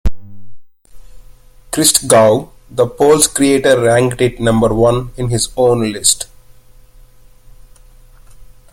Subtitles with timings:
[1.69, 6.25] Christgau, the poll's creator, ranked it number one in his own list.